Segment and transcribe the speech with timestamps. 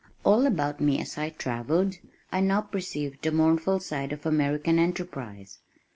[0.23, 1.97] All about me as I travelled,
[2.31, 5.59] I now perceived the mournful side of American "enterprise."